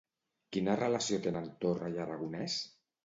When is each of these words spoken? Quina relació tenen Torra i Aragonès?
Quina 0.55 0.77
relació 0.79 1.19
tenen 1.27 1.51
Torra 1.67 1.93
i 1.99 2.03
Aragonès? 2.07 2.57